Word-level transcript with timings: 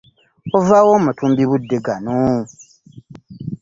Ova 0.57 0.77
wa 0.87 0.95
amatumbi 0.99 1.43
budde 1.49 1.77
gano? 1.85 2.17